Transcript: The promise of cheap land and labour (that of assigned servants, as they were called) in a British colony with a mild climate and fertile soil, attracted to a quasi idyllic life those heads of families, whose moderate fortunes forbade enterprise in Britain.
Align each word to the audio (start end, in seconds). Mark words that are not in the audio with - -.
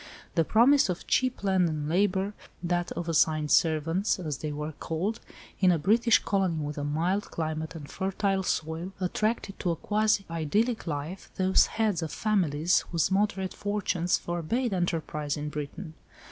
The 0.33 0.43
promise 0.43 0.89
of 0.89 1.05
cheap 1.05 1.43
land 1.43 1.69
and 1.69 1.87
labour 1.87 2.33
(that 2.63 2.91
of 2.93 3.07
assigned 3.07 3.51
servants, 3.51 4.17
as 4.17 4.39
they 4.39 4.51
were 4.51 4.71
called) 4.71 5.19
in 5.59 5.71
a 5.71 5.77
British 5.77 6.17
colony 6.17 6.55
with 6.57 6.79
a 6.79 6.83
mild 6.83 7.29
climate 7.29 7.75
and 7.75 7.87
fertile 7.87 8.41
soil, 8.41 8.93
attracted 8.99 9.59
to 9.59 9.69
a 9.69 9.75
quasi 9.75 10.25
idyllic 10.27 10.87
life 10.87 11.29
those 11.35 11.67
heads 11.67 12.01
of 12.01 12.11
families, 12.11 12.79
whose 12.91 13.11
moderate 13.11 13.53
fortunes 13.53 14.17
forbade 14.17 14.73
enterprise 14.73 15.37
in 15.37 15.49
Britain. 15.49 15.93